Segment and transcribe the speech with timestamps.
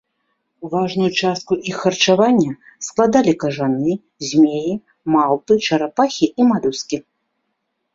[0.71, 2.51] Важную частку іх харчавання
[2.87, 3.91] складалі кажаны,
[4.33, 4.73] змеі,
[5.17, 6.97] малпы, чарапахі і малюскі.